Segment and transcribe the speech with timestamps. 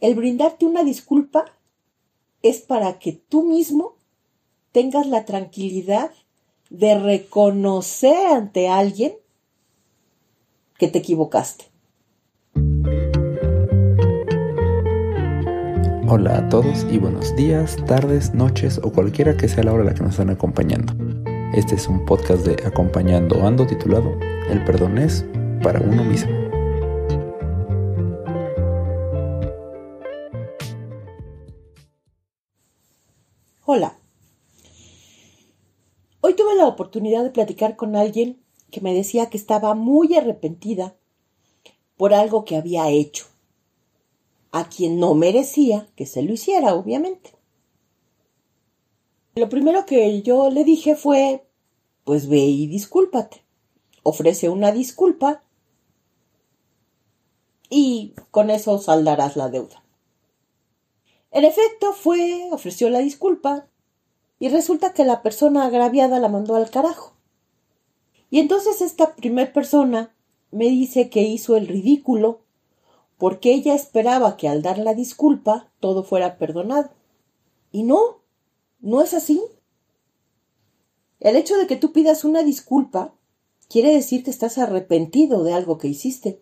[0.00, 1.44] El brindarte una disculpa
[2.42, 3.96] es para que tú mismo
[4.72, 6.10] tengas la tranquilidad
[6.70, 9.14] de reconocer ante alguien
[10.78, 11.66] que te equivocaste.
[16.06, 19.88] Hola a todos y buenos días, tardes, noches o cualquiera que sea la hora en
[19.88, 20.92] la que nos están acompañando.
[21.54, 24.18] Este es un podcast de Acompañando Ando titulado
[24.50, 25.24] El perdón es
[25.62, 26.43] para uno mismo.
[33.66, 33.98] Hola.
[36.20, 40.96] Hoy tuve la oportunidad de platicar con alguien que me decía que estaba muy arrepentida
[41.96, 43.24] por algo que había hecho,
[44.52, 47.36] a quien no merecía que se lo hiciera, obviamente.
[49.34, 51.48] Lo primero que yo le dije fue,
[52.04, 53.46] pues ve y discúlpate.
[54.02, 55.42] Ofrece una disculpa
[57.70, 59.83] y con eso saldarás la deuda.
[61.34, 63.66] En efecto, fue, ofreció la disculpa,
[64.38, 67.14] y resulta que la persona agraviada la mandó al carajo.
[68.30, 70.14] Y entonces esta primer persona
[70.52, 72.42] me dice que hizo el ridículo
[73.18, 76.90] porque ella esperaba que al dar la disculpa todo fuera perdonado.
[77.72, 78.20] Y no,
[78.80, 79.42] no es así.
[81.18, 83.12] El hecho de que tú pidas una disculpa
[83.68, 86.40] quiere decir que estás arrepentido de algo que hiciste.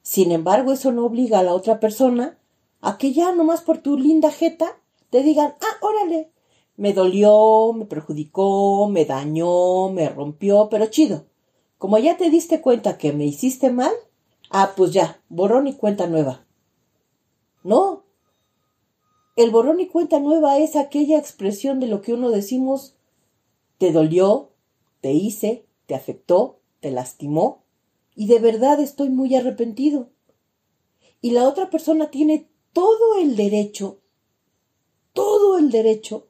[0.00, 2.38] Sin embargo, eso no obliga a la otra persona
[2.82, 6.30] a que ya nomás por tu linda jeta te digan, ah, órale,
[6.76, 11.26] me dolió, me perjudicó, me dañó, me rompió, pero chido.
[11.78, 13.92] Como ya te diste cuenta que me hiciste mal,
[14.50, 16.44] ah, pues ya, borrón y cuenta nueva.
[17.62, 18.04] No.
[19.36, 22.96] El borrón y cuenta nueva es aquella expresión de lo que uno decimos
[23.78, 24.52] te dolió,
[25.00, 27.64] te hice, te afectó, te lastimó,
[28.14, 30.10] y de verdad estoy muy arrepentido.
[31.20, 33.98] Y la otra persona tiene todo el derecho,
[35.12, 36.28] todo el derecho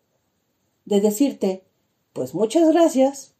[0.85, 1.65] de decirte,
[2.12, 3.35] pues muchas gracias,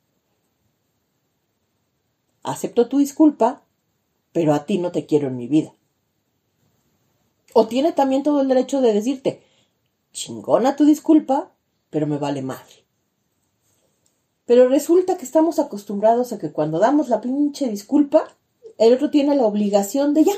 [2.43, 3.65] acepto tu disculpa,
[4.33, 5.75] pero a ti no te quiero en mi vida.
[7.53, 9.43] O tiene también todo el derecho de decirte,
[10.13, 11.53] chingona tu disculpa,
[11.91, 12.87] pero me vale madre.
[14.47, 18.37] Pero resulta que estamos acostumbrados a que cuando damos la pinche disculpa,
[18.79, 20.33] el otro tiene la obligación de ya,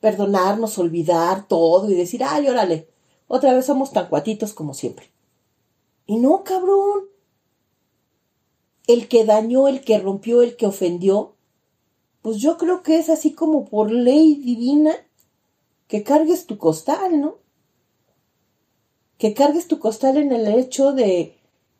[0.00, 2.88] perdonarnos, olvidar todo y decir, ay, órale,
[3.28, 5.12] otra vez somos tan cuatitos como siempre.
[6.06, 7.04] Y no, cabrón.
[8.86, 11.36] El que dañó, el que rompió, el que ofendió,
[12.22, 14.92] pues yo creo que es así como por ley divina
[15.86, 17.38] que cargues tu costal, ¿no?
[19.18, 21.38] Que cargues tu costal en el hecho de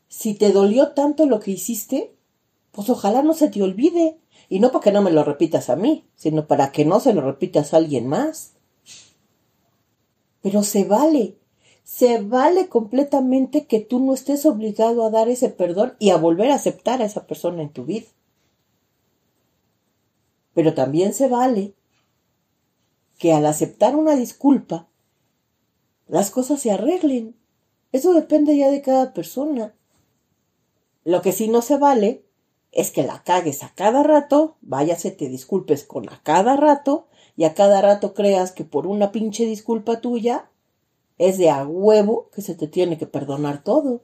[0.08, 2.14] si te dolió tanto lo que hiciste,
[2.72, 4.18] pues ojalá no se te olvide.
[4.50, 7.14] Y no para que no me lo repitas a mí, sino para que no se
[7.14, 8.54] lo repitas a alguien más.
[10.42, 11.38] Pero se vale,
[11.84, 16.50] se vale completamente que tú no estés obligado a dar ese perdón y a volver
[16.50, 18.08] a aceptar a esa persona en tu vida.
[20.52, 21.74] Pero también se vale
[23.18, 24.88] que al aceptar una disculpa,
[26.08, 27.36] las cosas se arreglen.
[27.92, 29.74] Eso depende ya de cada persona.
[31.04, 32.24] Lo que sí no se vale
[32.72, 37.44] es que la cagues a cada rato, váyase, te disculpes con a cada rato, y
[37.44, 40.50] a cada rato creas que por una pinche disculpa tuya
[41.18, 44.02] es de a huevo que se te tiene que perdonar todo.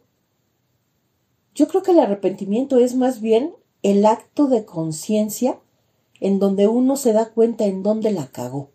[1.54, 5.60] Yo creo que el arrepentimiento es más bien el acto de conciencia
[6.20, 8.70] en donde uno se da cuenta en dónde la cagó.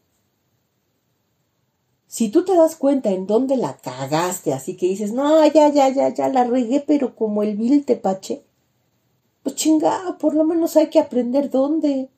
[2.08, 5.90] Si tú te das cuenta en dónde la cagaste, así que dices, no, ya, ya,
[5.90, 8.44] ya, ya la regué, pero como el vil tepache,
[9.44, 12.09] pues chingado, por lo menos hay que aprender dónde.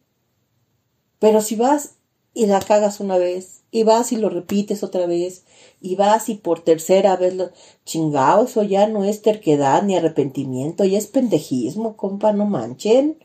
[1.20, 1.96] Pero si vas
[2.34, 5.46] y la cagas una vez, y vas y lo repites otra vez,
[5.82, 7.52] y vas y por tercera vez lo
[7.86, 13.18] chingado, eso ya no es terquedad ni arrepentimiento, ya es pendejismo, compa, no manchen.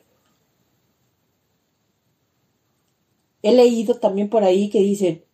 [3.43, 5.25] He leído también por ahí que dicen,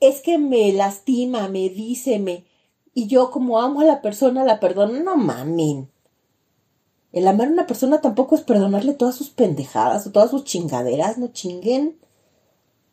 [0.00, 2.44] es que me lastima, me dice, me,
[2.94, 5.89] y yo como amo a la persona la perdono, no mamen.
[7.12, 11.18] El amar a una persona tampoco es perdonarle todas sus pendejadas o todas sus chingaderas,
[11.18, 11.98] no chinguen.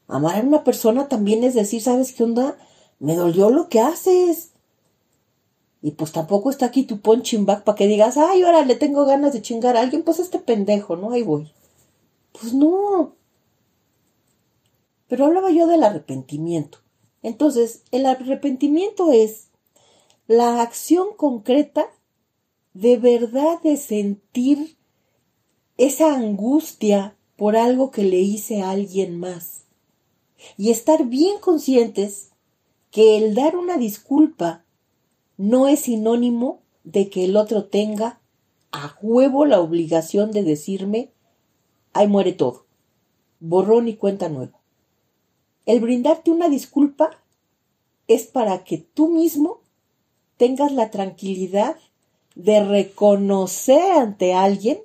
[0.08, 2.58] Amar a una persona también es decir, ¿sabes qué onda?
[3.00, 4.52] Me dolió lo que haces.
[5.82, 9.34] Y pues tampoco está aquí tu punching para que digas, ay, ahora le tengo ganas
[9.34, 11.12] de chingar a alguien, pues este pendejo, ¿no?
[11.12, 11.52] Ahí voy.
[12.32, 13.14] Pues no.
[15.08, 16.80] Pero hablaba yo del arrepentimiento.
[17.22, 19.50] Entonces, el arrepentimiento es
[20.28, 21.88] la acción concreta
[22.80, 24.78] de verdad de sentir
[25.78, 29.66] esa angustia por algo que le hice a alguien más.
[30.56, 32.30] y estar bien conscientes
[32.92, 34.64] que el dar una disculpa
[35.36, 38.22] no es sinónimo de que el otro tenga
[38.72, 41.12] a huevo la obligación de decirme,
[41.94, 42.68] ahí muere todo,
[43.40, 44.62] borrón y cuenta nueva.
[45.66, 47.24] El brindarte una disculpa
[48.08, 49.62] es para que tú mismo
[50.38, 51.78] tengas la tranquilidad
[52.38, 54.78] de reconocer ante alguien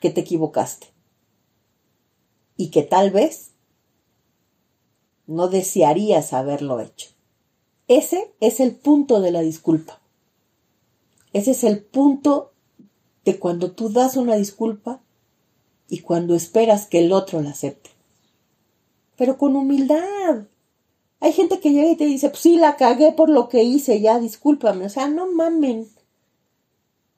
[0.00, 0.88] que te equivocaste
[2.56, 3.52] y que tal vez
[5.28, 7.10] no desearías haberlo hecho.
[7.86, 10.00] Ese es el punto de la disculpa.
[11.32, 12.52] Ese es el punto
[13.24, 15.00] de cuando tú das una disculpa
[15.88, 17.90] y cuando esperas que el otro la acepte.
[19.16, 20.48] Pero con humildad.
[21.24, 23.98] Hay gente que llega y te dice, pues sí, la cagué por lo que hice,
[23.98, 24.84] ya discúlpame.
[24.84, 25.88] O sea, no mamen.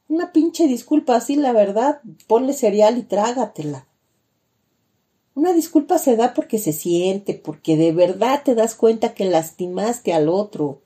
[0.08, 3.88] Una pinche disculpa así, la verdad, ponle cereal y trágatela.
[5.34, 10.12] Una disculpa se da porque se siente, porque de verdad te das cuenta que lastimaste
[10.12, 10.82] al otro.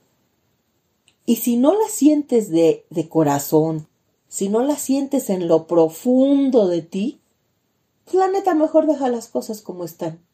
[1.27, 3.87] Y si no la sientes de, de corazón,
[4.29, 7.21] si no la sientes en lo profundo de ti,
[8.07, 10.25] pues la neta mejor deja las cosas como están.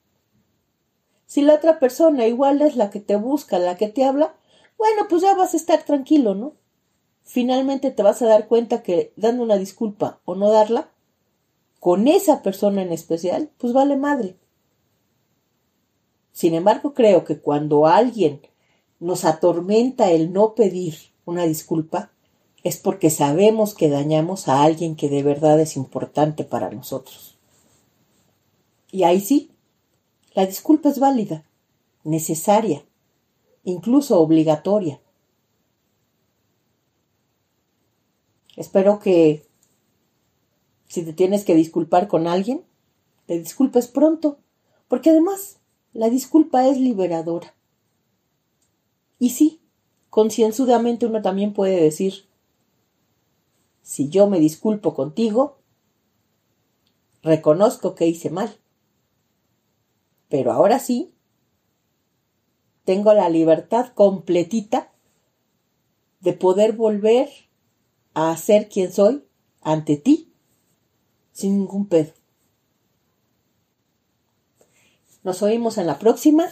[1.27, 4.35] Si la otra persona igual es la que te busca, la que te habla,
[4.79, 6.55] bueno, pues ya vas a estar tranquilo, ¿no?
[7.25, 10.91] Finalmente te vas a dar cuenta que dando una disculpa o no darla,
[11.81, 14.37] con esa persona en especial, pues vale madre.
[16.33, 18.41] Sin embargo, creo que cuando alguien
[19.01, 22.11] nos atormenta el no pedir una disculpa,
[22.63, 27.37] es porque sabemos que dañamos a alguien que de verdad es importante para nosotros.
[28.91, 29.51] Y ahí sí,
[30.37, 31.47] la disculpa es válida,
[32.05, 32.85] necesaria,
[33.65, 35.01] incluso obligatoria.
[38.55, 39.47] Espero que
[40.89, 42.63] si te tienes que disculpar con alguien,
[43.25, 44.37] te disculpes pronto,
[44.89, 45.57] porque además
[45.95, 47.55] la disculpa es liberadora.
[49.19, 49.63] Y sí,
[50.11, 52.27] concienzudamente uno también puede decir,
[53.81, 55.57] si yo me disculpo contigo,
[57.23, 58.55] reconozco que hice mal.
[60.29, 61.13] Pero ahora sí,
[62.85, 64.93] tengo la libertad completita
[66.21, 67.29] de poder volver
[68.15, 69.25] a ser quien soy
[69.61, 70.33] ante ti
[71.33, 72.13] sin ningún pedo.
[75.23, 76.47] Nos oímos en la próxima.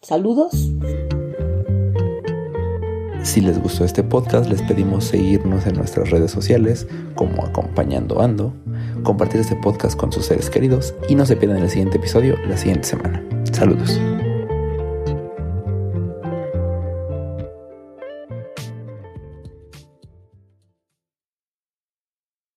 [0.00, 0.70] Saludos.
[3.22, 6.86] Si les gustó este podcast, les pedimos seguirnos en nuestras redes sociales
[7.16, 8.54] como Acompañando Ando,
[9.02, 12.56] compartir este podcast con sus seres queridos y no se pierdan el siguiente episodio la
[12.56, 13.22] siguiente semana.
[13.52, 14.00] Saludos.